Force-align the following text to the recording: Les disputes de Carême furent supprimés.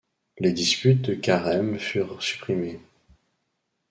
Les 0.39 0.51
disputes 0.51 1.03
de 1.03 1.13
Carême 1.13 1.77
furent 1.77 2.23
supprimés. 2.23 2.79